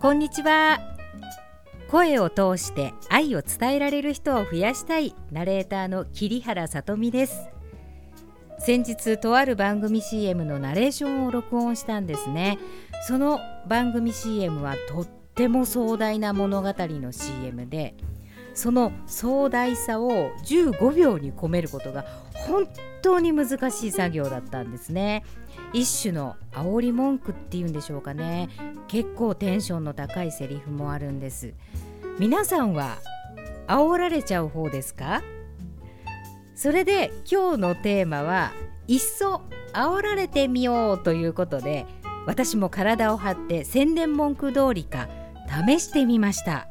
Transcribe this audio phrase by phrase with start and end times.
[0.00, 0.80] こんにちは。
[1.90, 5.14] 声を通して愛を伝えられる人を増やしたい。
[5.30, 7.50] ナレーターの桐原さとみです。
[8.58, 12.58] 先日とある番組 CM のナレーションを録音したんですね。
[13.06, 17.94] その番組 CM はとっても壮大な物語の CM で
[18.54, 22.04] その壮大さを15秒に込めることが
[22.34, 22.68] 本
[23.02, 25.24] 当に難しい作業だったんですね。
[25.72, 28.48] 一種の煽り文句っていうんでしょうかね。
[28.88, 31.54] 結構テンションの高いセリフもあるんです。
[32.18, 32.98] 皆さんは
[33.66, 35.22] 煽られちゃう方ですか？
[36.54, 38.52] それで今日のテーマは
[38.88, 41.86] いっそ煽られてみようということで
[42.26, 45.08] 私も体を張って宣伝文句通りか
[45.66, 46.66] 試してみました。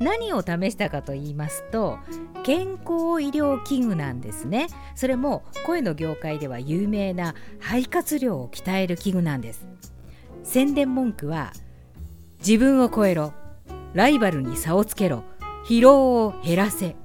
[0.00, 1.98] 何を試したかと言いますと
[2.42, 4.68] 健康医療器具なんですね。
[4.94, 9.66] それも声の業界では有名な肺活量を鍛える器具なんです。
[10.42, 11.52] 宣伝文句は
[12.38, 13.34] 自分を超えろ
[13.92, 15.22] ライバルに差をつけろ
[15.66, 16.96] 疲労を減らせ。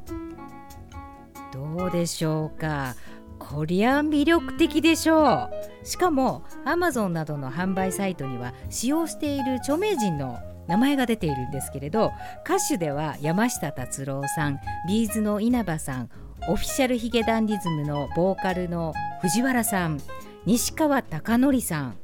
[1.51, 2.95] どうでしょうか？
[3.38, 5.49] こりゃ魅力的でしょう。
[5.86, 12.11] しかも Amazon などの販売サイトには使用している著名人の名前が出ているんですけれど
[12.44, 16.09] 歌手では山下達郎さんビーズの稲葉さん
[16.47, 20.00] オフィシャルヒゲダンディズムのボーカルの藤原さん
[20.45, 21.97] 西川貴教さん。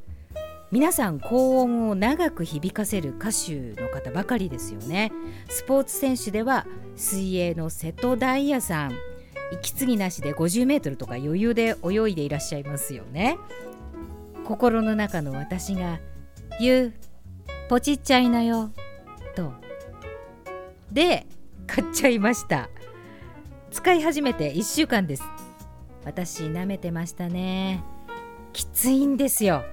[0.71, 5.11] 皆さん高音を長く響かせる歌手の方ばかりですよね。
[5.47, 6.65] スポーツ選手では
[6.95, 8.93] 水泳の瀬戸大也さん。
[9.51, 13.37] 息継ぎなしで50メートルとか余裕で泳いでいらっしゃいますよね。
[14.51, 16.01] 心の中の私が
[16.59, 16.93] 言う
[17.69, 18.69] ポチっちゃいなよ
[19.33, 19.53] と。
[20.91, 21.25] で
[21.67, 22.69] 買っちゃいました。
[23.71, 25.23] 使い始めて1週間です。
[26.03, 27.81] 私舐めてましたね。
[28.51, 29.63] きついんですよ。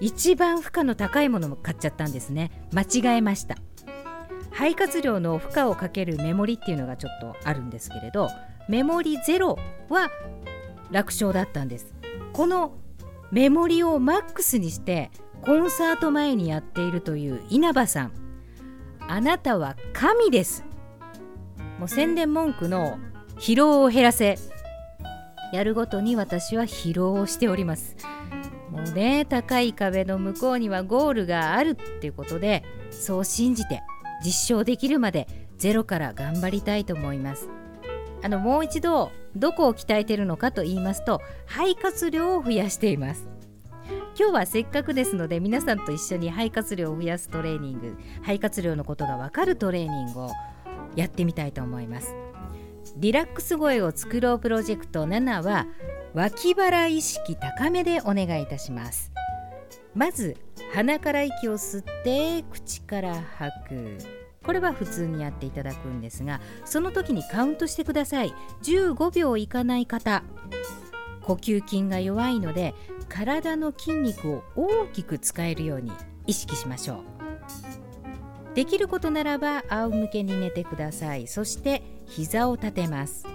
[0.00, 2.50] 一番負荷の高いものも買っちゃったんですね。
[2.72, 3.54] 間違えました。
[4.50, 8.28] 肺活量の負荷をかけるメモリっていうのがちょっとあるんですけれど
[8.68, 9.58] メモリゼロ
[9.88, 10.10] は
[10.90, 11.94] 楽勝だったんです。
[12.32, 12.74] この
[13.30, 15.10] メモリをマックスにして
[15.42, 18.12] コンサート前にやっているという稲葉さん。
[19.06, 20.64] あなたは神です。
[21.78, 22.98] もう宣伝文句の
[23.38, 24.38] 疲労を減らせ。
[25.52, 27.96] やるごとに私は疲労をしております。
[28.70, 33.82] もうね高い壁の向こうにはゴールがあるっていうことでそう信じて
[34.24, 37.48] 実証できるまでゼロから頑張りたいと思います。
[38.22, 43.28] あのもう一度どこを鍛えてるのかと言いますと肺活量を増やしています。
[44.18, 50.30] 今日はせっかくですので皆さんと一緒に肺活量を増やすトレーニング肺活量のことがわかるトレーニングを
[50.94, 52.14] やってみたいと思います。
[52.96, 55.66] リラックス声を作ろうプロジェクト7は
[56.12, 59.10] 脇腹意識高めでお願いいたします。
[59.94, 60.36] まず
[60.72, 64.23] 鼻から息を吸って口から吐く。
[64.44, 68.34] これは普通にやっていただくんですがその時にカウントしてください。
[68.62, 70.22] 15秒いかない方。
[71.22, 72.74] 呼吸筋が弱いので
[73.08, 75.90] 体の筋肉を大きく使えるように
[76.26, 76.96] 意識しましょ
[78.52, 78.54] う。
[78.54, 81.26] できることならば仰向けに寝てください。
[81.26, 83.26] そして膝を立てます。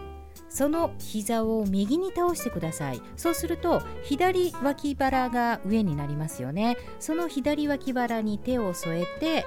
[0.49, 3.01] その膝を右に倒してください。
[3.17, 6.77] そうすると左脇腹が上になりますよね。
[6.99, 9.45] その左脇腹に手を添えて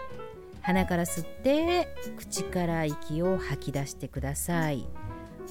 [0.63, 4.89] 鼻から吸って口から息を吐き出してください。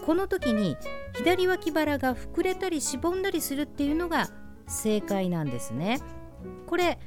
[0.05, 0.77] この時に
[1.15, 4.29] 左脇腹が膨れたりしぼんだりするっていうのが
[4.67, 5.99] 正解なんですね。
[6.65, 6.97] これ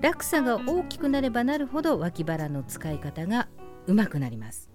[0.00, 3.48] 落差が大きくなればなるほど脇腹の使い方が
[3.86, 4.70] うまくなります。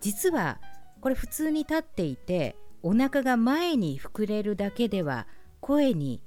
[0.00, 0.60] 実は
[1.00, 5.26] これ普通に立っていてお腹が前に膨れるだけでは
[5.60, 6.22] 声に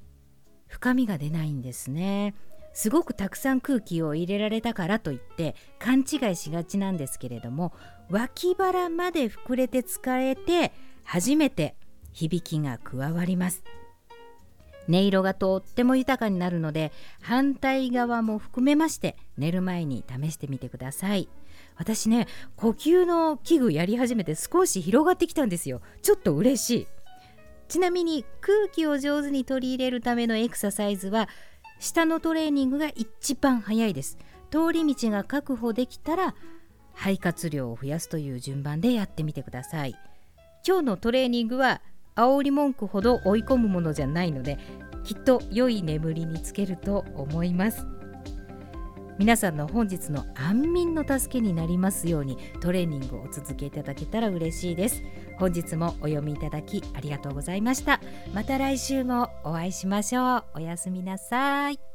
[0.67, 2.33] 深みが出ないんですね。
[2.75, 7.73] すごくたくさん空気を入れられたからといって勘違いしがちなんですけれども
[8.11, 11.75] 脇腹まで膨れて使えて初めて
[12.11, 13.63] 響きが加わります。
[14.87, 16.91] 音色がとっても豊かになるので
[17.21, 21.29] 反対側も含めまして寝る前に試してみてください。
[21.77, 25.81] 私ね呼吸の器具やり始めて少し広がってきたんですよ。
[26.03, 26.87] ちょっと嬉しい。
[27.67, 31.29] ちなみに空気を上手に取り入れるためのエクササイズは
[31.79, 34.17] 下のトレーニングが一番早いです。
[34.51, 36.35] 通り道が確保できたら
[36.93, 39.95] 肺活量を増やすという順番でやってみてください。
[40.65, 41.81] 今日のトレーニングは
[42.15, 44.57] 煽り文句ほど追い込むものじゃないので
[45.03, 47.85] きっと良い眠りにつけると思います。
[49.17, 55.03] 皆さんの本日の安眠の助けになりますようにトレーニングをお続けいただけたら嬉しいです。
[55.37, 58.01] 本日もお読みいただきありがとうございました。
[58.33, 60.43] また来週もお会いしましょう。
[60.55, 61.94] おやすみなさい。